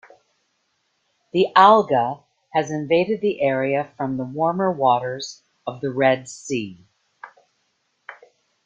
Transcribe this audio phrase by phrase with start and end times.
[1.31, 6.87] The alga has invaded the area from the warmer waters of the Red Sea.